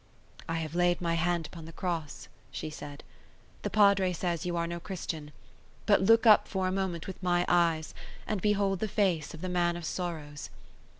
[0.49, 3.03] "I have laid my hand upon the cross," she said.
[3.61, 5.31] "The Padre says you are no Christian;
[5.85, 7.93] but look up for a moment with my eyes,
[8.25, 10.49] and behold the face of the Man of Sorrows.